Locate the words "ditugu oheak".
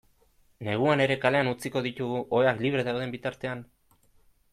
1.87-2.65